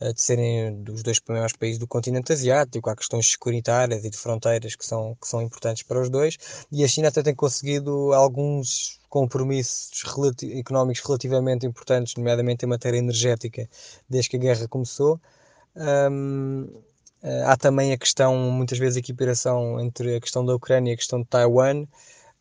uh, 0.02 0.14
de 0.14 0.22
serem 0.22 0.84
dos 0.84 1.04
dois 1.04 1.20
primeiros 1.20 1.54
países 1.54 1.80
do 1.80 1.88
continente 1.88 2.32
asiático, 2.32 2.90
há 2.90 2.96
questões 2.96 3.30
securitárias 3.30 4.06
e 4.06 4.10
de 4.10 4.18
fronteiras 4.18 4.76
que 4.76 4.86
são, 4.86 5.16
que 5.22 5.28
são 5.28 5.42
importantes 5.42 5.84
para 5.84 6.02
os 6.02 6.10
dois, 6.10 6.38
e 6.72 6.84
a 6.84 6.88
China 6.88 7.10
até 7.10 7.22
tem 7.24 7.36
conseguido 7.36 8.14
alguns 8.14 9.00
compromissos 9.10 10.04
relati 10.04 10.60
económicos 10.60 11.02
relativamente 11.06 11.66
importantes, 11.66 12.16
nomeadamente 12.16 12.66
em 12.66 12.70
matéria 12.70 12.98
energética, 12.98 13.68
desde 14.10 14.30
que 14.30 14.38
a 14.38 14.40
guerra 14.40 14.68
começou. 14.68 15.20
Um, 15.76 16.68
uh, 17.24 17.46
há 17.48 17.58
também 17.58 17.92
a 17.92 17.98
questão, 17.98 18.36
muitas 18.52 18.78
vezes, 18.78 18.98
a 18.98 19.00
equiparação 19.00 19.80
entre 19.80 20.16
a 20.16 20.22
questão 20.22 20.46
da 20.46 20.56
Ucrânia 20.56 20.92
e 20.92 20.94
a 20.94 20.98
questão 20.98 21.22
de 21.22 21.28
Taiwan, 21.28 21.86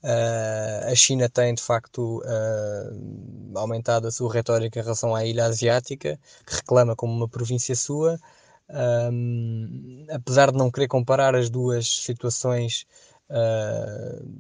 Uh, 0.04 0.92
a 0.92 0.94
China 0.94 1.30
tem 1.30 1.54
de 1.54 1.62
facto 1.62 2.18
uh, 2.18 3.58
aumentado 3.58 4.06
a 4.06 4.11
sua 4.11 4.30
retórica 4.30 4.78
em 4.78 4.82
relação 4.82 5.14
à 5.14 5.25
ilha 5.25 5.46
asiática, 5.46 6.20
que 6.46 6.56
reclama 6.56 6.94
como 6.94 7.14
uma 7.14 7.26
província 7.26 7.75
sua. 7.75 8.20
Um, 8.68 10.06
apesar 10.11 10.52
de 10.52 10.58
não 10.58 10.70
querer 10.70 10.88
comparar 10.88 11.34
as 11.34 11.49
duas 11.49 11.88
situações, 11.88 12.84
uh, 13.30 14.30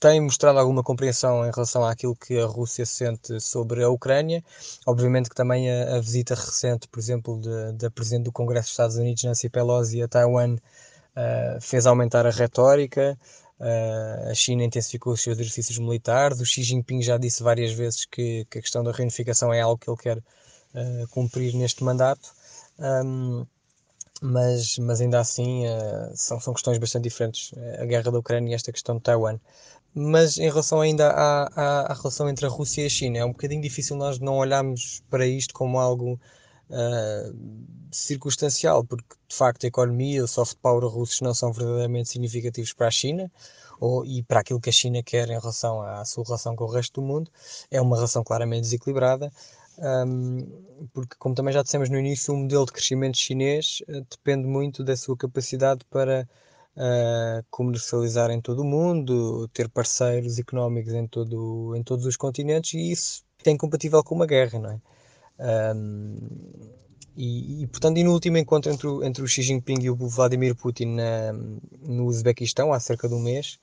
tem 0.00 0.18
mostrado 0.18 0.58
alguma 0.58 0.82
compreensão 0.82 1.46
em 1.46 1.50
relação 1.50 1.84
àquilo 1.84 2.16
que 2.16 2.38
a 2.38 2.46
Rússia 2.46 2.86
sente 2.86 3.38
sobre 3.38 3.84
a 3.84 3.90
Ucrânia. 3.90 4.42
Obviamente 4.86 5.28
que 5.28 5.36
também 5.36 5.70
a, 5.70 5.96
a 5.96 6.00
visita 6.00 6.34
recente, 6.34 6.88
por 6.88 6.98
exemplo, 6.98 7.38
da 7.74 7.90
Presidente 7.90 8.24
do 8.24 8.32
Congresso 8.32 8.68
dos 8.68 8.72
Estados 8.72 8.96
Unidos, 8.96 9.24
Nancy 9.24 9.50
Pelosi, 9.50 10.02
a 10.02 10.08
Taiwan, 10.08 10.56
fez 11.60 11.86
aumentar 11.86 12.26
a 12.26 12.30
retórica. 12.30 13.18
Uh, 13.62 14.30
a 14.30 14.34
China 14.34 14.64
intensificou 14.64 15.12
os 15.12 15.22
seus 15.22 15.38
exercícios 15.38 15.78
militares. 15.78 16.40
O 16.40 16.44
Xi 16.44 16.64
Jinping 16.64 17.00
já 17.00 17.16
disse 17.16 17.44
várias 17.44 17.72
vezes 17.72 18.04
que, 18.04 18.44
que 18.50 18.58
a 18.58 18.60
questão 18.60 18.82
da 18.82 18.90
reunificação 18.90 19.54
é 19.54 19.60
algo 19.60 19.78
que 19.78 19.88
ele 19.88 19.96
quer 19.96 20.18
uh, 20.18 21.08
cumprir 21.10 21.54
neste 21.54 21.84
mandato. 21.84 22.32
Um, 22.80 23.46
mas, 24.20 24.78
mas 24.78 25.00
ainda 25.00 25.20
assim 25.20 25.64
uh, 25.66 26.10
são, 26.16 26.40
são 26.40 26.52
questões 26.52 26.78
bastante 26.78 27.04
diferentes, 27.04 27.52
a 27.78 27.84
guerra 27.84 28.10
da 28.10 28.18
Ucrânia 28.18 28.50
e 28.50 28.54
esta 28.54 28.72
questão 28.72 28.96
de 28.96 29.02
Taiwan. 29.02 29.38
Mas 29.94 30.38
em 30.38 30.48
relação 30.48 30.80
ainda 30.80 31.10
à, 31.10 31.42
à, 31.54 31.92
à, 31.92 31.94
relação 31.94 32.28
entre 32.28 32.46
a 32.46 32.48
Rússia 32.48 32.82
e 32.82 32.86
a 32.86 32.88
China, 32.88 33.18
é 33.18 33.24
um 33.24 33.30
bocadinho 33.30 33.62
difícil 33.62 33.94
nós 33.94 34.18
não 34.18 34.38
olharmos 34.38 35.04
para 35.08 35.24
isto 35.24 35.54
como 35.54 35.78
algo 35.78 36.18
uh, 36.70 37.36
circunstancial, 37.90 38.84
porque 38.84 39.16
de 39.28 39.36
facto 39.36 39.64
a 39.64 39.68
economia 39.68 40.24
o 40.24 40.28
soft 40.28 40.56
power 40.60 40.84
russos 40.86 41.20
não 41.20 41.34
são 41.34 41.52
verdadeiramente 41.52 42.08
significativos 42.08 42.72
para 42.72 42.88
a 42.88 42.90
China 42.90 43.30
ou, 43.80 44.04
e 44.04 44.22
para 44.22 44.40
aquilo 44.40 44.60
que 44.60 44.70
a 44.70 44.72
China 44.72 45.02
quer 45.02 45.28
em 45.28 45.38
relação 45.38 45.82
à 45.82 46.04
sua 46.04 46.24
relação 46.24 46.54
com 46.54 46.64
o 46.64 46.70
resto 46.70 47.00
do 47.00 47.06
mundo. 47.06 47.30
É 47.70 47.80
uma 47.80 47.96
relação 47.96 48.22
claramente 48.22 48.62
desequilibrada. 48.62 49.32
Um, 49.78 50.86
porque, 50.92 51.16
como 51.18 51.34
também 51.34 51.52
já 51.52 51.62
dissemos 51.62 51.88
no 51.88 51.98
início, 51.98 52.34
o 52.34 52.36
modelo 52.36 52.66
de 52.66 52.72
crescimento 52.72 53.16
chinês 53.16 53.82
uh, 53.88 54.06
depende 54.08 54.46
muito 54.46 54.84
da 54.84 54.96
sua 54.96 55.16
capacidade 55.16 55.84
para 55.90 56.28
uh, 56.76 57.44
comercializar 57.50 58.30
em 58.30 58.40
todo 58.40 58.60
o 58.60 58.64
mundo, 58.64 59.48
ter 59.48 59.68
parceiros 59.68 60.38
económicos 60.38 60.92
em, 60.92 61.06
todo, 61.06 61.74
em 61.74 61.82
todos 61.82 62.06
os 62.06 62.16
continentes, 62.16 62.74
e 62.74 62.92
isso 62.92 63.24
é 63.44 63.50
incompatível 63.50 64.02
com 64.04 64.14
uma 64.14 64.26
guerra, 64.26 64.58
não 64.58 64.70
é? 64.70 64.80
Um, 65.38 66.16
e, 67.16 67.62
e, 67.62 67.66
portanto, 67.66 67.98
e 67.98 68.04
no 68.04 68.12
último 68.12 68.38
encontro 68.38 68.72
entre 68.72 68.86
o, 68.86 69.04
entre 69.04 69.22
o 69.22 69.28
Xi 69.28 69.42
Jinping 69.42 69.82
e 69.82 69.90
o 69.90 69.96
Vladimir 69.96 70.54
Putin 70.54 70.94
na, 70.94 71.32
no 71.32 72.06
Uzbequistão, 72.06 72.72
há 72.72 72.80
cerca 72.80 73.08
de 73.08 73.14
um 73.14 73.20
mês, 73.20 73.58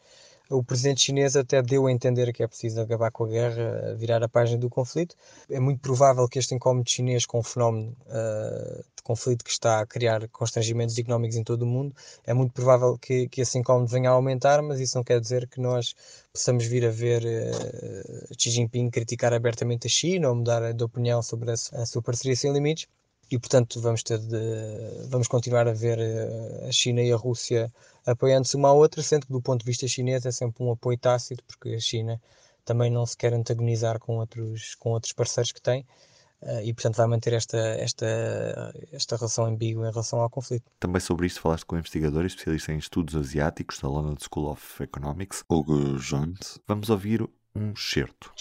o 0.49 0.63
presidente 0.63 1.03
chinês 1.03 1.35
até 1.35 1.61
deu 1.61 1.85
a 1.85 1.91
entender 1.91 2.33
que 2.33 2.41
é 2.41 2.47
preciso 2.47 2.81
acabar 2.81 3.11
com 3.11 3.25
a 3.25 3.27
guerra, 3.27 3.95
virar 3.95 4.23
a 4.23 4.27
página 4.27 4.57
do 4.57 4.69
conflito. 4.69 5.15
É 5.49 5.59
muito 5.59 5.79
provável 5.79 6.27
que 6.27 6.39
este 6.39 6.55
incómodo 6.55 6.89
chinês 6.89 7.25
com 7.25 7.39
o 7.39 7.43
fenómeno 7.43 7.95
uh, 8.07 8.83
de 8.95 9.03
conflito 9.03 9.43
que 9.45 9.51
está 9.51 9.79
a 9.79 9.85
criar 9.85 10.27
constrangimentos 10.29 10.97
económicos 10.97 11.37
em 11.37 11.43
todo 11.43 11.61
o 11.61 11.67
mundo, 11.67 11.95
é 12.25 12.33
muito 12.33 12.51
provável 12.51 12.97
que, 12.97 13.27
que 13.29 13.41
esse 13.41 13.57
incómodo 13.59 13.87
venha 13.87 14.09
a 14.09 14.13
aumentar, 14.13 14.61
mas 14.61 14.79
isso 14.79 14.97
não 14.97 15.03
quer 15.03 15.19
dizer 15.21 15.47
que 15.47 15.61
nós 15.61 15.95
possamos 16.33 16.65
vir 16.65 16.85
a 16.85 16.89
ver 16.89 17.23
uh, 17.23 18.35
Xi 18.37 18.49
Jinping 18.49 18.89
criticar 18.89 19.33
abertamente 19.33 19.87
a 19.87 19.89
China 19.89 20.29
ou 20.29 20.35
mudar 20.35 20.73
de 20.73 20.83
opinião 20.83 21.21
sobre 21.21 21.51
a, 21.51 21.53
a 21.53 21.85
sua 21.85 22.01
parceria 22.01 22.35
sem 22.35 22.51
limites 22.51 22.87
e 23.31 23.37
portanto 23.37 23.79
vamos 23.79 24.03
ter 24.03 24.17
de, 24.19 25.07
vamos 25.07 25.27
continuar 25.27 25.67
a 25.67 25.73
ver 25.73 25.99
eh, 25.99 26.67
a 26.67 26.71
China 26.71 27.01
e 27.01 27.11
a 27.11 27.15
Rússia 27.15 27.71
apoiando-se 28.05 28.55
uma 28.55 28.69
à 28.69 28.73
outra, 28.73 29.01
sendo 29.03 29.27
que 29.27 29.31
do 29.31 29.41
ponto 29.41 29.61
de 29.61 29.65
vista 29.65 29.87
chinês 29.87 30.25
é 30.25 30.31
sempre 30.31 30.63
um 30.63 30.71
apoio 30.71 30.97
tácito, 30.97 31.43
porque 31.43 31.69
a 31.69 31.79
China 31.79 32.19
também 32.65 32.89
não 32.91 33.05
se 33.05 33.15
quer 33.15 33.33
antagonizar 33.33 33.99
com 33.99 34.17
outros, 34.17 34.75
com 34.75 34.91
outros 34.91 35.13
parceiros 35.13 35.51
que 35.51 35.61
tem. 35.61 35.85
Uh, 36.41 36.61
e 36.63 36.73
portanto 36.73 36.95
vai 36.95 37.05
manter 37.05 37.33
esta, 37.33 37.57
esta, 37.57 38.73
esta 38.93 39.17
relação 39.17 39.43
ambígua 39.43 39.89
em 39.89 39.91
relação 39.91 40.21
ao 40.21 40.29
conflito. 40.29 40.63
Também 40.79 41.01
sobre 41.01 41.27
isto 41.27 41.41
falaste 41.41 41.65
com 41.65 41.75
o 41.75 41.79
investigador 41.79 42.23
e 42.23 42.27
especialista 42.27 42.71
em 42.71 42.77
estudos 42.77 43.13
asiáticos 43.13 43.79
da 43.79 43.89
London 43.89 44.15
School 44.17 44.49
of 44.49 44.81
Economics, 44.81 45.43
Hugo 45.49 45.97
Jones. 45.97 46.57
Vamos 46.65 46.89
ouvir 46.89 47.29
um 47.53 47.75
certo. 47.75 48.31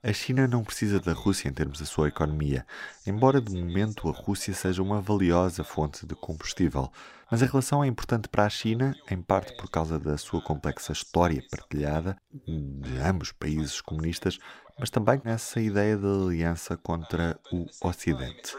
A 0.00 0.12
China 0.12 0.46
não 0.46 0.62
precisa 0.62 1.00
da 1.00 1.12
Rússia 1.12 1.48
em 1.48 1.52
termos 1.52 1.80
da 1.80 1.84
sua 1.84 2.06
economia, 2.06 2.64
embora 3.04 3.40
de 3.40 3.52
momento 3.52 4.08
a 4.08 4.12
Rússia 4.12 4.54
seja 4.54 4.80
uma 4.80 5.00
valiosa 5.00 5.64
fonte 5.64 6.06
de 6.06 6.14
combustível. 6.14 6.92
Mas 7.28 7.42
a 7.42 7.46
relação 7.46 7.82
é 7.82 7.88
importante 7.88 8.28
para 8.28 8.44
a 8.44 8.48
China, 8.48 8.94
em 9.10 9.20
parte 9.20 9.56
por 9.56 9.68
causa 9.68 9.98
da 9.98 10.16
sua 10.16 10.40
complexa 10.40 10.92
história 10.92 11.42
partilhada 11.50 12.16
de 12.46 12.98
ambos 12.98 13.32
países 13.32 13.80
comunistas, 13.80 14.38
mas 14.78 14.88
também 14.88 15.20
nessa 15.24 15.60
ideia 15.60 15.96
de 15.96 16.06
aliança 16.06 16.76
contra 16.76 17.36
o 17.50 17.66
Ocidente. 17.82 18.54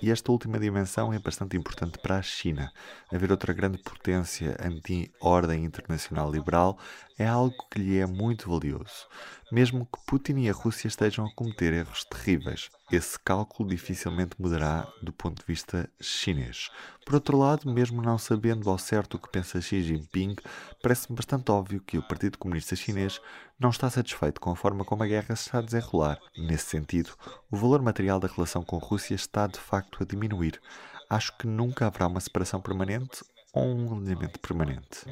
E 0.00 0.10
esta 0.10 0.30
última 0.30 0.58
dimensão 0.58 1.12
é 1.12 1.18
bastante 1.18 1.56
importante 1.56 1.98
para 1.98 2.18
a 2.18 2.22
China. 2.22 2.72
Haver 3.12 3.30
outra 3.30 3.52
grande 3.52 3.78
potência 3.78 4.56
anti-ordem 4.60 5.64
internacional 5.64 6.30
liberal 6.30 6.78
é 7.18 7.26
algo 7.26 7.56
que 7.70 7.78
lhe 7.78 7.98
é 7.98 8.06
muito 8.06 8.50
valioso. 8.50 9.06
Mesmo 9.50 9.86
que 9.86 10.00
Putin 10.06 10.38
e 10.38 10.50
a 10.50 10.52
Rússia 10.52 10.88
estejam 10.88 11.26
a 11.26 11.34
cometer 11.34 11.72
erros 11.72 12.04
terríveis, 12.04 12.70
esse 12.90 13.18
cálculo 13.18 13.68
dificilmente 13.68 14.36
mudará 14.38 14.86
do 15.02 15.12
ponto 15.12 15.38
de 15.40 15.46
vista 15.46 15.88
chinês. 16.00 16.70
Por 17.06 17.14
outro 17.14 17.38
lado, 17.38 17.72
mesmo 17.72 18.02
não 18.02 18.18
sabendo 18.18 18.68
ao 18.68 18.78
certo 18.78 19.14
o 19.14 19.18
que 19.18 19.30
pensa 19.30 19.60
Xi 19.60 19.82
Jinping, 19.82 20.36
parece-me 20.82 21.16
bastante 21.16 21.50
óbvio 21.50 21.80
que 21.80 21.96
o 21.96 22.02
Partido 22.02 22.38
Comunista 22.38 22.76
Chinês 22.76 23.20
não 23.58 23.70
está 23.70 23.88
satisfeito 23.88 24.40
com 24.40 24.50
a 24.50 24.56
forma 24.56 24.84
como 24.84 25.04
a 25.04 25.06
guerra 25.06 25.34
se 25.36 25.46
está 25.46 25.58
a 25.58 25.62
desenrolar. 25.62 26.18
Nesse 26.36 26.66
sentido, 26.66 27.12
o 27.50 27.56
valor 27.56 27.80
material 27.80 28.20
da 28.20 28.28
relação 28.28 28.51
com 28.60 28.76
a 28.76 28.80
Rússia 28.80 29.14
está 29.14 29.46
de 29.46 29.60
facto 29.60 30.02
a 30.02 30.04
diminuir. 30.04 30.60
Acho 31.08 31.38
que 31.38 31.46
nunca 31.46 31.86
haverá 31.86 32.08
uma 32.08 32.18
separação 32.18 32.60
permanente 32.60 33.22
ou 33.52 33.64
um 33.64 33.96
alinhamento 33.96 34.40
permanente. 34.40 35.06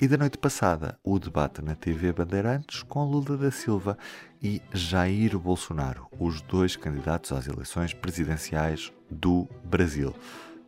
E 0.00 0.08
da 0.08 0.16
noite 0.16 0.38
passada, 0.38 0.98
o 1.04 1.18
debate 1.18 1.62
na 1.62 1.74
TV 1.74 2.12
Bandeirantes 2.12 2.82
com 2.82 3.04
Lula 3.04 3.36
da 3.36 3.50
Silva 3.50 3.96
e 4.42 4.60
Jair 4.72 5.38
Bolsonaro, 5.38 6.08
os 6.18 6.40
dois 6.42 6.74
candidatos 6.74 7.32
às 7.32 7.46
eleições 7.46 7.94
presidenciais 7.94 8.92
do 9.10 9.48
Brasil. 9.64 10.14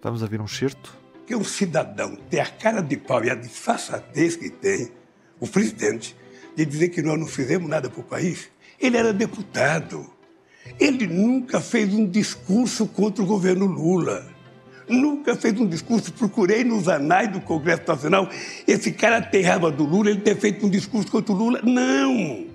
Vamos 0.03 0.23
ouvir 0.23 0.41
um 0.41 0.47
certo? 0.47 0.97
Que 1.27 1.35
um 1.35 1.43
cidadão 1.43 2.15
tem 2.31 2.41
a 2.41 2.47
cara 2.47 2.81
de 2.81 2.97
pau 2.97 3.25
e 3.25 3.31
a 3.31 3.35
disfarçatez 3.35 4.37
que 4.37 4.49
tem, 4.49 4.93
o 5.41 5.49
presidente, 5.49 6.17
de 6.55 6.65
dizer 6.65 6.91
que 6.91 7.03
nós 7.03 7.19
não 7.19 7.27
fizemos 7.27 7.69
nada 7.69 7.91
para 7.91 8.01
o 8.01 8.05
país. 8.05 8.49
Ele 8.79 8.97
era 8.97 9.13
deputado. 9.13 10.09
Ele 10.79 11.07
nunca 11.07 11.61
fez 11.61 11.93
um 11.95 12.09
discurso 12.09 12.87
contra 12.87 13.23
o 13.23 13.27
governo 13.27 13.67
Lula 13.67 14.37
nunca 14.89 15.35
fez 15.35 15.59
um 15.59 15.67
discurso. 15.67 16.13
Procurei 16.13 16.65
nos 16.65 16.89
anais 16.89 17.31
do 17.33 17.41
Congresso 17.41 17.83
Nacional. 17.87 18.29
Esse 18.67 18.93
cara 18.93 19.21
tem 19.21 19.43
raiva 19.43 19.71
do 19.71 19.85
Lula, 19.85 20.11
ele 20.11 20.21
ter 20.21 20.37
feito 20.37 20.67
um 20.67 20.71
discurso 20.71 21.11
contra 21.11 21.33
o 21.33 21.37
Lula. 21.37 21.61
Não! 21.63 22.47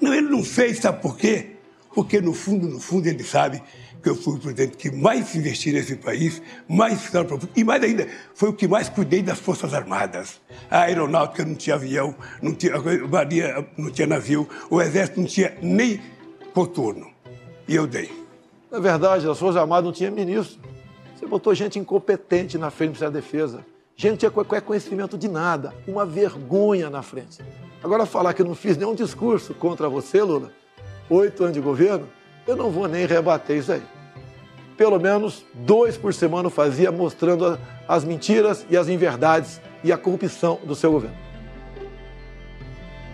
Não, 0.00 0.14
ele 0.14 0.28
não 0.28 0.44
fez, 0.44 0.78
sabe 0.78 1.02
por 1.02 1.16
quê? 1.16 1.56
Porque 1.94 2.20
no 2.20 2.32
fundo, 2.32 2.68
no 2.68 2.78
fundo, 2.78 3.08
ele 3.08 3.24
sabe 3.24 3.60
que 4.00 4.08
eu 4.08 4.14
fui 4.14 4.34
o 4.34 4.38
presidente 4.38 4.76
que 4.76 4.92
mais 4.92 5.34
investiu 5.34 5.72
nesse 5.72 5.96
país, 5.96 6.40
mais 6.68 7.02
fizeram 7.02 7.26
e 7.56 7.64
mais 7.64 7.82
ainda, 7.82 8.06
foi 8.32 8.50
o 8.50 8.52
que 8.52 8.68
mais 8.68 8.88
cuidei 8.88 9.22
das 9.22 9.40
Forças 9.40 9.74
Armadas. 9.74 10.40
A 10.70 10.82
aeronáutica 10.82 11.44
não 11.44 11.56
tinha 11.56 11.74
avião, 11.74 12.14
não 12.40 12.54
tinha, 12.54 12.76
a 12.76 13.08
marinha 13.08 13.66
não 13.76 13.90
tinha 13.90 14.06
navio, 14.06 14.48
o 14.70 14.80
exército 14.80 15.20
não 15.20 15.26
tinha 15.26 15.56
nem 15.60 16.00
coturno. 16.54 17.17
E 17.68 17.74
eu 17.74 17.86
dei. 17.86 18.10
Na 18.70 18.80
verdade, 18.80 19.28
as 19.28 19.38
Forças 19.38 19.60
Armadas 19.60 19.84
não 19.84 19.92
tinham 19.92 20.10
ministro. 20.10 20.58
Você 21.14 21.26
botou 21.26 21.54
gente 21.54 21.78
incompetente 21.78 22.56
na 22.56 22.70
frente 22.70 22.88
do 22.88 22.92
Ministério 22.92 23.12
da 23.12 23.20
Defesa. 23.20 23.66
Gente 23.94 24.12
que 24.12 24.18
tinha 24.18 24.30
qualquer 24.30 24.62
conhecimento 24.62 25.18
de 25.18 25.28
nada. 25.28 25.74
Uma 25.86 26.06
vergonha 26.06 26.88
na 26.88 27.02
frente. 27.02 27.38
Agora, 27.84 28.06
falar 28.06 28.32
que 28.32 28.40
eu 28.40 28.46
não 28.46 28.54
fiz 28.54 28.76
nenhum 28.76 28.94
discurso 28.94 29.52
contra 29.52 29.88
você, 29.88 30.22
Lula, 30.22 30.50
oito 31.10 31.42
anos 31.42 31.54
de 31.54 31.60
governo, 31.60 32.08
eu 32.46 32.56
não 32.56 32.70
vou 32.70 32.88
nem 32.88 33.06
rebater 33.06 33.58
isso 33.58 33.72
aí. 33.72 33.82
Pelo 34.76 34.98
menos 34.98 35.44
dois 35.52 35.96
por 35.96 36.14
semana 36.14 36.46
eu 36.46 36.50
fazia, 36.50 36.90
mostrando 36.90 37.58
as 37.86 38.04
mentiras 38.04 38.64
e 38.70 38.76
as 38.76 38.88
inverdades 38.88 39.60
e 39.84 39.92
a 39.92 39.98
corrupção 39.98 40.58
do 40.64 40.74
seu 40.74 40.92
governo. 40.92 41.16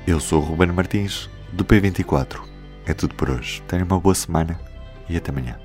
Eu 0.06 0.20
sou 0.20 0.40
Ruben 0.40 0.73
Martins, 0.73 1.28
do 1.52 1.64
P24. 1.64 2.53
É 2.87 2.95
tudo 2.95 3.14
por 3.14 3.31
hoje. 3.31 3.62
Tenha 3.62 3.85
uma 3.85 4.00
boa 4.00 4.14
semana 4.14 4.59
e 5.09 5.17
até 5.17 5.31
amanhã. 5.31 5.59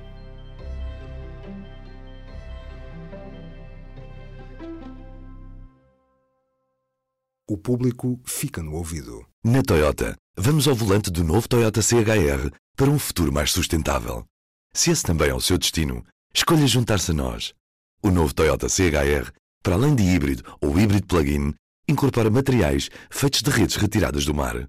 o 7.50 7.58
público 7.58 8.20
fica 8.24 8.62
no 8.62 8.74
ouvido. 8.74 9.26
Na 9.44 9.60
Toyota, 9.60 10.16
vamos 10.36 10.68
ao 10.68 10.74
volante 10.74 11.10
do 11.10 11.24
novo 11.24 11.48
Toyota 11.48 11.82
CHR 11.82 12.48
para 12.76 12.88
um 12.88 12.98
futuro 12.98 13.32
mais 13.32 13.50
sustentável. 13.50 14.24
Se 14.72 14.92
esse 14.92 15.02
também 15.02 15.30
é 15.30 15.34
o 15.34 15.40
seu 15.40 15.58
destino, 15.58 16.04
escolha 16.32 16.64
juntar-se 16.68 17.10
a 17.10 17.14
nós. 17.14 17.52
O 18.00 18.10
novo 18.12 18.32
Toyota 18.32 18.68
CHR, 18.68 19.32
para 19.64 19.74
além 19.74 19.96
de 19.96 20.04
híbrido 20.04 20.44
ou 20.60 20.78
híbrido 20.78 21.08
plug-in, 21.08 21.52
incorpora 21.88 22.30
materiais 22.30 22.88
feitos 23.10 23.42
de 23.42 23.50
redes 23.50 23.74
retiradas 23.74 24.24
do 24.24 24.32
mar. 24.32 24.68